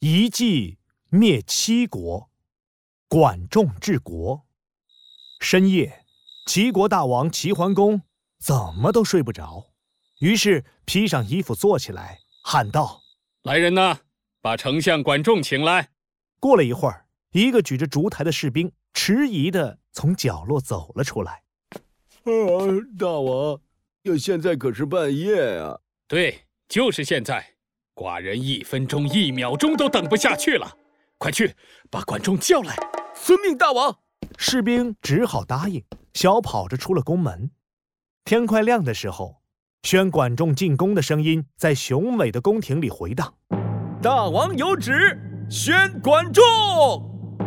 [0.00, 0.78] 一计
[1.10, 2.30] 灭七国，
[3.08, 4.46] 管仲治国。
[5.40, 6.04] 深夜，
[6.46, 8.02] 齐国大王齐桓公
[8.38, 9.72] 怎么都睡不着，
[10.20, 13.00] 于是披上衣服坐起来，喊道
[13.42, 13.98] ：“来人呐，
[14.40, 15.88] 把丞相管仲请来。”
[16.38, 21.42] 过了一会儿，一个举着烛台的士兵迟疑地从角落走了出来。
[22.22, 22.30] “啊，
[22.96, 23.60] 大王，
[24.16, 27.54] 现在可是半夜啊！”“对，就是现在，
[27.98, 30.70] 寡人一分钟、一秒钟都等不下去了。
[31.18, 31.56] 快去
[31.90, 32.76] 把管仲叫来。
[33.12, 33.98] ”“遵命，大王。”
[34.38, 35.82] 士兵只好答应，
[36.14, 37.50] 小跑着出了宫门。
[38.24, 39.42] 天快亮的时候，
[39.82, 43.34] 宣管仲进宫的声音在雄伟的宫廷里回荡
[44.00, 45.18] ：“大王有旨，
[45.50, 46.44] 宣管仲，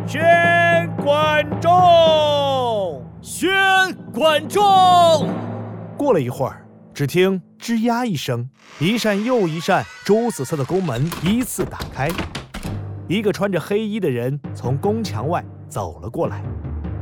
[0.06, 0.20] 宣
[0.98, 3.50] 管仲，宣
[4.12, 4.62] 管仲。”
[5.96, 12.10] 过了一会儿，只听吱呀一声，一扇又一扇朱紫色的宫门依次打开，
[13.08, 16.42] 一个穿着黑衣的人从宫墙外走了过来。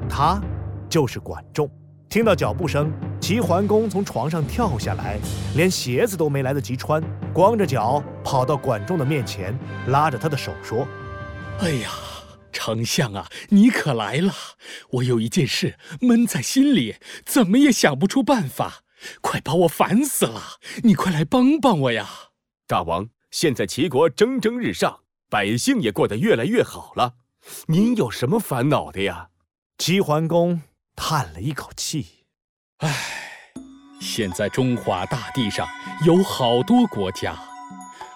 [0.06, 0.38] 他
[0.86, 1.66] 就是管仲。
[2.10, 5.18] 听到脚步声，齐桓公从床上跳下来，
[5.56, 10.86] 连鞋子都没来得及穿，光着脚跑到管仲的面前，拉着他的手说
[11.60, 11.88] ：“哎呀，
[12.52, 14.30] 丞相啊，你可来了！
[14.90, 18.82] 我有一件事闷在心里，怎么也想不出办法，
[19.20, 20.42] 快把我烦死了！
[20.82, 22.08] 你快来帮帮我呀！”
[22.66, 27.14] 大王，现在齐国蒸蒸日上，百姓也过得越来越好了，
[27.66, 29.28] 您有什么烦恼的呀？
[29.78, 30.62] 齐桓公
[30.94, 32.24] 叹了一口气
[32.78, 32.94] ：“唉，
[34.00, 35.66] 现在中华大地上
[36.04, 37.38] 有好多国家，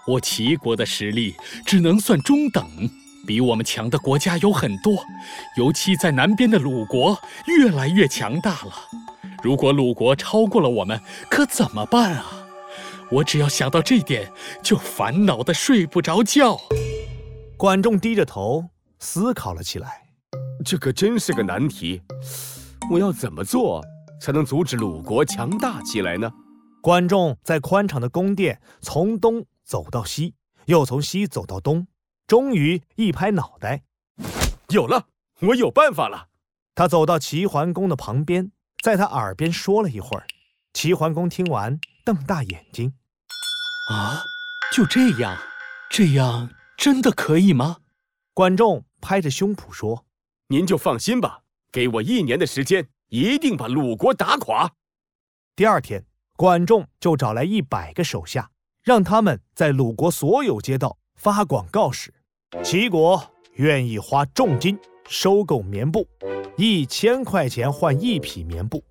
[0.07, 2.91] 我齐国的实力只能算中等，
[3.27, 5.03] 比我们强的国家有很多，
[5.57, 8.75] 尤其在南边的鲁国越来越强大了。
[9.45, 12.47] 如果鲁国超过了我们，可怎么办啊？
[13.11, 16.59] 我只要想到这点，就烦恼的睡不着觉。”
[17.59, 18.65] 管仲低着头
[18.99, 20.09] 思考了起来。
[20.65, 22.01] 这可真是个难题，
[22.91, 23.85] 我要怎么做
[24.19, 26.33] 才能阻止鲁国强大起来呢？
[26.81, 30.33] 管仲在宽敞的宫殿从东走到西，
[30.65, 31.87] 又从西走到东，
[32.27, 33.83] 终于一拍脑袋，
[34.71, 35.05] 有了，
[35.41, 36.29] 我有办法了。
[36.75, 38.51] 他走到齐桓公的旁边，
[38.85, 40.27] 在他耳边说了一会儿。
[40.75, 42.93] 齐桓公听完，瞪大眼睛
[43.91, 44.23] ：“啊，
[44.75, 45.39] 就这样？
[45.89, 47.79] 这样真的可以吗？”
[48.35, 50.05] 管仲拍着胸脯说。
[50.49, 54.73] 您就放心吧，给我一年的时间，一定把鲁国打垮。
[55.57, 56.05] 第二天，
[56.37, 58.51] 管仲就找来一百个手下，
[58.83, 62.13] 让他们在鲁国所有街道发广告时，
[62.63, 64.79] 齐国愿意花重金
[65.09, 66.07] 收购棉布，
[66.57, 68.83] 一千块钱换一匹棉布。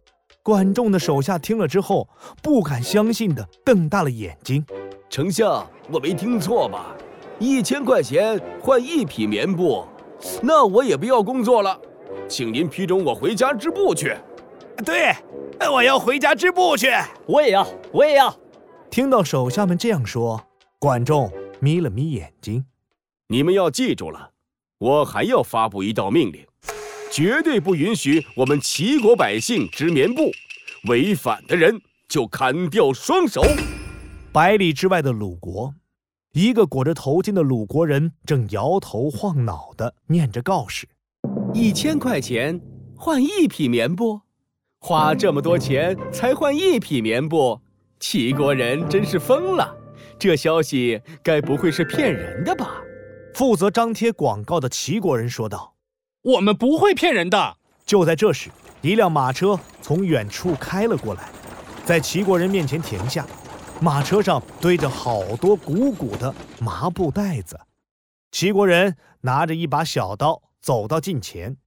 [0.41, 2.07] 管仲的手下听了之后，
[2.41, 4.65] 不敢相信的瞪大了眼睛
[5.09, 6.95] ：“丞相，我没听错吧？
[7.39, 9.85] 一千块钱换一匹棉布？”
[10.41, 11.79] 那我也不要工作了，
[12.27, 14.15] 请您批准我回家织布去。
[14.85, 15.13] 对，
[15.71, 16.89] 我要回家织布去。
[17.25, 18.33] 我也要，我也要。
[18.89, 20.41] 听到手下们这样说，
[20.77, 22.65] 管仲眯了眯眼睛。
[23.27, 24.29] 你们要记住了，
[24.83, 26.45] 我还要发布一道命令，
[27.09, 30.29] 绝对不允许我们齐国百姓织棉布，
[30.89, 31.79] 违反的人
[32.09, 33.41] 就砍掉双手。
[34.33, 35.73] 百里之外的鲁国。
[36.33, 40.85] 一个裹着头巾的鲁国人正摇头晃脑地念着告示
[41.55, 42.59] ：“一千块钱
[42.97, 44.19] 换一匹棉布，
[44.81, 47.61] 花这么多钱才换一匹棉布，
[48.01, 49.73] 齐国人真是疯了！
[50.19, 52.81] 这消息该不会是骗人的吧？”
[53.33, 55.75] 负责张贴广告的齐国人说道
[56.21, 58.49] ：“我们不会骗人的。”就在这时，
[58.81, 61.29] 一辆马车从远处开了过来，
[61.85, 63.25] 在齐国人面前停下。
[63.81, 67.59] 马车上堆着好多鼓鼓的麻布袋子，
[68.31, 71.57] 齐国人拿着一把小刀走到近前，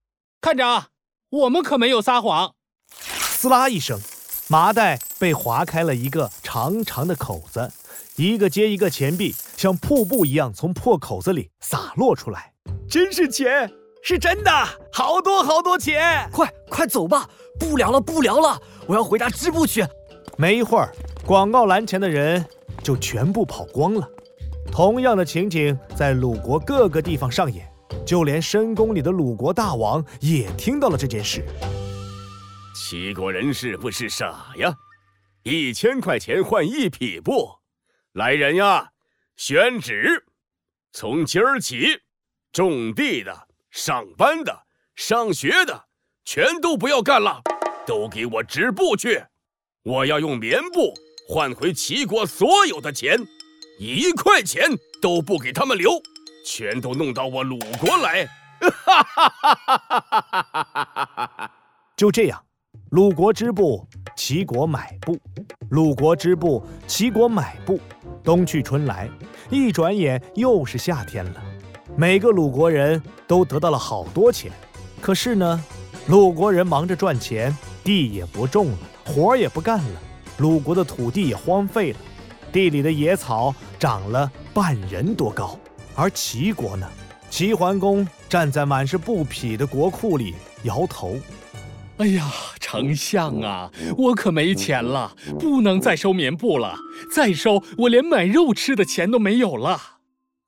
[0.41, 0.88] 看着啊，
[1.28, 2.54] 我们可没有撒谎。
[2.88, 4.00] 撕拉一声，
[4.48, 7.71] 麻袋被划开了一个长长的口子，
[8.16, 12.53] 一个接一个钱币像瀑布一样从破口子里洒落出来。
[12.89, 13.71] 真是钱，
[14.03, 14.51] 是真的，
[14.92, 16.28] 好多好多钱！
[16.31, 17.28] 快快走吧，
[17.59, 19.84] 不聊了不聊了，我要回家织布去。
[20.36, 20.92] 没一会儿。
[21.25, 22.47] 广告栏前的人
[22.84, 24.09] 就全部跑光了。
[24.71, 27.69] 同样的情景在鲁国各个地方上演，
[28.07, 31.45] 就连深宫里的鲁国大王也听到了这件事。
[32.75, 34.72] 齐国人是不是傻呀？
[35.42, 37.48] 一千块钱换一匹布，
[38.13, 38.91] 来人呀，
[39.36, 40.24] 宣旨，
[40.92, 42.00] 从今儿起，
[42.53, 44.62] 种地的、上班的、
[44.94, 45.88] 上学的，
[46.24, 47.42] 全都不要干了，
[47.86, 49.22] 都给我织布去！
[49.83, 50.94] 我要用棉布。
[51.28, 53.18] 换回齐国所有的钱，
[53.78, 54.71] 一块钱
[55.03, 55.91] 都不给他们留，
[56.47, 58.24] 全都弄到我鲁国来！
[58.60, 61.53] 哈哈哈哈哈哈！
[61.94, 62.42] 就这样，
[62.91, 63.86] 鲁国织布，
[64.16, 65.15] 齐国买布；
[65.68, 67.78] 鲁国织布，齐国买布。
[68.27, 69.09] 冬去春来，
[69.51, 71.43] 一转眼又是夏天了。
[71.95, 74.51] 每个鲁国人都得到了好多钱，
[75.01, 75.65] 可是呢，
[76.09, 80.01] 鲁国人忙着赚钱，地也不种了，活也不干了，
[80.39, 81.99] 鲁国的土地也荒废了，
[82.51, 85.57] 地里的野草长了半人多高。
[85.95, 86.91] 而齐国呢，
[87.31, 90.34] 齐桓公站在满是布匹的国库里，
[90.65, 91.17] 摇头。
[91.99, 92.29] 哎呀，
[92.68, 96.74] 丞相啊，我可没钱了，不能再收棉布了。
[97.15, 99.78] 再收，我连买肉吃的钱都没有了，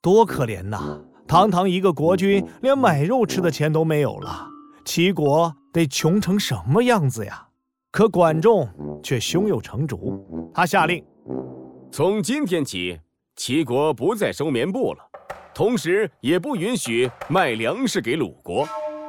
[0.03, 1.01] 多可怜呐！
[1.29, 4.49] 堂堂一个国君，连买肉吃的钱都没有了，
[4.85, 7.47] 齐国得穷成什么样子呀？
[7.93, 8.69] 可管仲
[9.01, 11.05] 却胸有成竹，他下令：
[11.93, 12.99] 从今天起，
[13.37, 14.99] 齐国不再收棉布了，
[15.55, 18.67] 同时也不允许卖粮食给鲁国，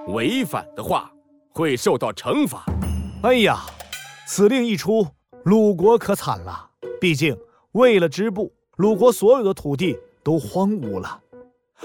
[0.10, 1.12] 违反的话。
[1.52, 2.64] 会受到惩罚。
[3.22, 3.60] 哎呀，
[4.26, 5.06] 此令一出，
[5.44, 6.70] 鲁国可惨了。
[7.02, 7.38] 毕竟
[7.74, 11.20] 为了织布，鲁国所有的土地都荒芜了，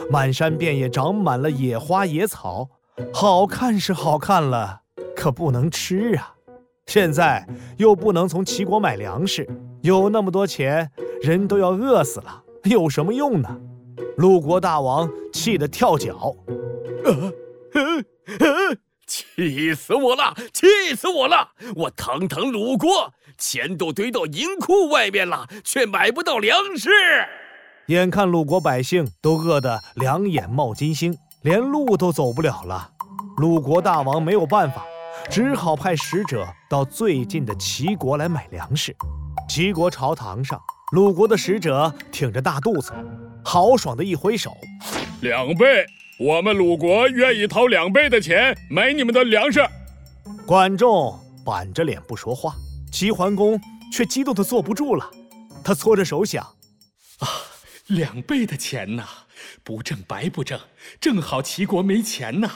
[0.08, 2.68] 满山遍野长满了野花野草，
[3.12, 4.82] 好看是好看了，
[5.16, 6.36] 可不能吃啊。
[6.86, 7.44] 现在
[7.78, 9.44] 又不能从齐国买粮食，
[9.82, 10.88] 有那么多钱，
[11.20, 13.60] 人都要饿死了，有什么用呢？
[14.18, 16.36] 鲁国大王气得跳脚。
[19.36, 20.32] 气死我了！
[20.52, 21.48] 气死我了！
[21.74, 26.88] 我堂堂鲁国，钱都堆到银库外面了，却买不到粮食。
[27.86, 32.88] 眼看鲁国百姓都饿得两眼冒金星，连路都走不了了。
[33.38, 34.84] 鲁国大王没有办法，
[35.28, 38.94] 只好派使者到最近的齐国来买粮食。
[39.48, 40.60] 齐国朝堂上，
[40.92, 42.92] 鲁国的使者挺着大肚子，
[43.44, 44.56] 豪爽的一挥手
[45.20, 45.84] ：“两倍。”
[46.16, 49.60] 我们鲁国愿意掏两倍的钱买你们的粮食。
[50.46, 52.54] 管仲板着脸不说话，
[52.92, 53.60] 齐桓公
[53.92, 55.10] 却激动的坐不住了。
[55.64, 56.44] 他搓着手想：
[57.18, 57.28] 啊，
[57.88, 59.04] 两倍的钱呐，
[59.64, 60.60] 不挣白不挣，
[61.00, 62.48] 正好齐国没钱呐。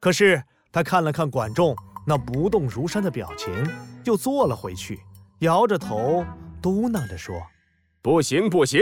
[0.00, 0.42] 可是
[0.72, 3.52] 他看了看管仲那不动如山的表情，
[4.04, 4.98] 又坐了回去，
[5.40, 6.24] 摇着头
[6.62, 7.42] 嘟囔着说
[8.00, 8.80] ：“不行，不行。”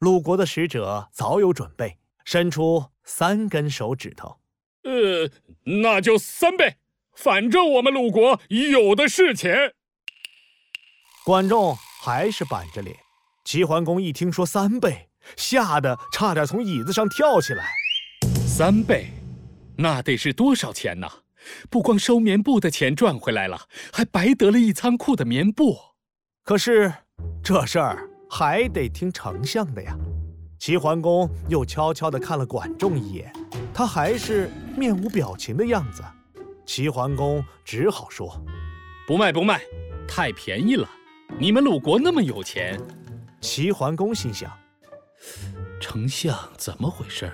[0.00, 2.86] 鲁国的使者早有准备，伸出。
[3.04, 4.38] 三根手指头，
[4.82, 5.30] 呃，
[5.64, 6.76] 那就三倍，
[7.14, 9.74] 反正我们鲁国有的是钱。
[11.24, 12.96] 管仲还是板着脸。
[13.44, 17.70] 齐桓公一听说三倍，吓得差点从椅子上跳起来。
[18.46, 19.10] 三倍，
[19.76, 21.06] 那得是多少钱呢？
[21.68, 25.76] 不光收棉布的钱赚回来了，还白得了一仓库的棉布。
[26.42, 26.92] 可是
[27.42, 29.94] 这事儿还得听丞相的呀。
[30.58, 33.32] 齐桓公又悄悄地看了管仲一眼，
[33.72, 36.02] 他还是面无表情的样子。
[36.64, 38.40] 齐桓公只好说
[39.06, 39.60] ：“不卖，不卖，
[40.08, 40.88] 太便宜了。
[41.38, 42.80] 你们鲁国那么有钱。”
[43.42, 44.50] 齐桓公心想
[45.78, 47.30] ：“丞相怎么回事？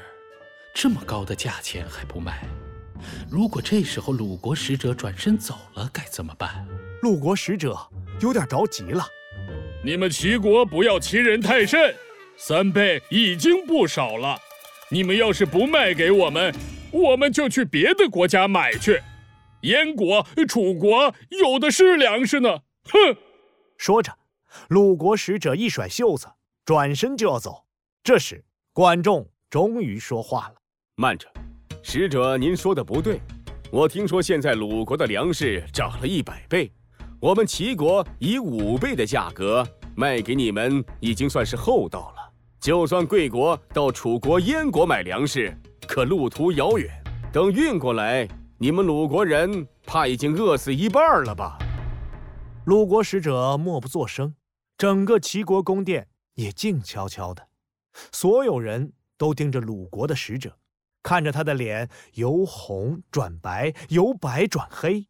[0.75, 2.49] 这么高的价钱还不卖？
[3.31, 6.67] 如果这时候鲁国使者转身走了，该怎么办？”
[7.03, 7.79] 鲁国使者
[8.21, 9.05] 有点着急了
[9.85, 11.95] ：“你们齐国不要欺人太甚。”
[12.43, 14.39] 三倍已经不少了，
[14.89, 16.51] 你们要是不卖给我们，
[16.91, 18.99] 我们就去别的国家买去。
[19.61, 22.61] 燕国、楚国有的是粮食呢。
[22.85, 23.15] 哼！
[23.77, 24.11] 说着，
[24.69, 26.29] 鲁国使者一甩袖子，
[26.65, 27.67] 转身就要走。
[28.03, 28.43] 这时，
[28.73, 30.55] 管仲终于说话了
[30.97, 31.29] ：“慢着，
[31.83, 33.21] 使者，您说的不对。
[33.71, 36.73] 我听说现在鲁国的粮食涨了一百倍，
[37.21, 39.63] 我们齐国以五倍的价格
[39.95, 42.20] 卖给你们，已经算是厚道了。”
[42.61, 45.57] 就算贵国到楚国、燕国买粮食，
[45.89, 46.91] 可路途遥远，
[47.33, 51.57] 等运过来，你们鲁国人怕已经饿死一半了吧？
[52.67, 54.35] 鲁国使者默不作声，
[54.77, 57.49] 整个齐国宫殿也静悄悄的，
[58.13, 60.59] 所有人都盯着鲁国的使者，
[61.03, 65.07] 看着他的脸由红转白，由白转黑。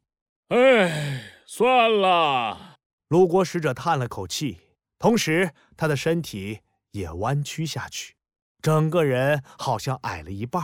[0.50, 2.76] 哎，算了。
[3.08, 4.58] 鲁国使者叹了口气，
[5.00, 6.60] 同时他的身体。
[6.92, 8.14] 也弯曲下去，
[8.60, 10.62] 整个人好像矮了一半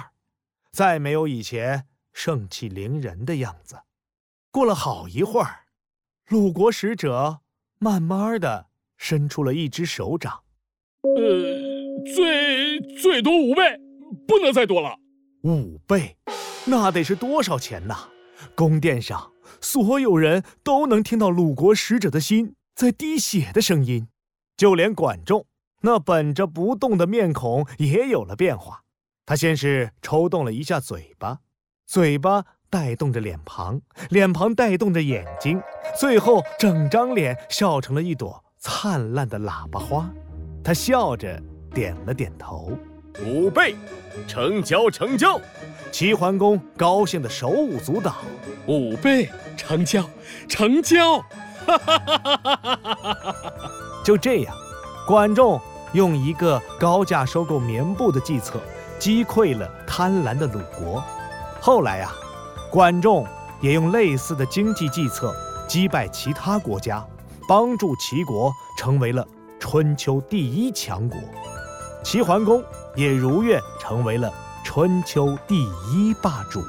[0.73, 3.81] 再没有以前盛气凌人的样子。
[4.51, 5.67] 过了好一会儿，
[6.29, 7.41] 鲁国使者
[7.79, 8.67] 慢慢的
[8.97, 10.43] 伸出了一只手掌。
[11.03, 13.79] 呃，最最多五倍，
[14.27, 14.99] 不能再多了。
[15.43, 16.17] 五倍，
[16.65, 18.09] 那得是多少钱呐？
[18.55, 24.09] 宫殿上所有人都能听到鲁国使者的心在滴血的声音，
[24.57, 25.47] 就连管仲。
[25.83, 28.83] 那本着不动的面孔也有了变化，
[29.25, 31.39] 他先是抽动了一下嘴巴，
[31.87, 33.81] 嘴巴带动着脸庞，
[34.11, 35.61] 脸庞带动着眼睛，
[35.99, 40.11] 最后整张脸笑成了一朵灿烂的喇叭花。
[40.65, 41.41] 他笑着
[41.73, 42.73] 点了点头。
[43.25, 43.75] 五倍
[44.29, 45.41] 成交，成交！
[45.91, 48.17] 齐桓公高兴的手舞足蹈。
[48.67, 50.05] 五倍成交，
[50.49, 51.19] 成交！
[51.67, 53.35] 哈哈哈哈哈哈！
[54.05, 54.55] 就这样，
[55.07, 55.61] 管仲
[55.93, 58.61] 用一个高价收购棉布的计策。
[58.99, 61.05] 击溃了贪婪的鲁国，
[61.61, 62.11] 后来呀，
[62.71, 63.27] 管仲
[63.61, 65.37] 也用类似的经济计策
[65.69, 67.05] 击败其他国家，
[67.47, 69.23] 帮助齐国成为了
[69.61, 71.21] 春秋第一强国，
[72.03, 74.33] 齐桓公也如愿成为了
[74.65, 76.63] 春秋第一霸主。